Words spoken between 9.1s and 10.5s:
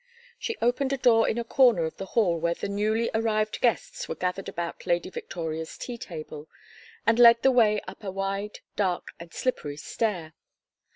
and slippery stair.